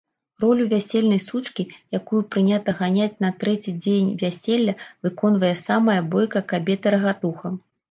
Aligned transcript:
Ролю 0.43 0.63
вясельнай 0.69 1.19
сучкі, 1.25 1.63
якую 1.97 2.21
прынята 2.37 2.75
ганяць 2.79 3.19
на 3.27 3.31
трэці 3.45 3.75
дзень 3.83 4.09
вяселля, 4.23 4.75
выконвае 5.07 5.53
самая 5.67 6.01
бойкая 6.19 6.45
кабета-рагатуха. 6.57 7.57